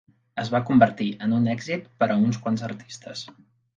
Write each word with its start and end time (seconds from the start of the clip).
Es 0.43 0.47
va 0.53 0.61
convertir 0.69 1.09
en 1.27 1.35
un 1.41 1.45
èxit 1.55 1.85
per 2.01 2.11
a 2.15 2.19
uns 2.25 2.41
quants 2.47 2.65
artistes. 2.73 3.23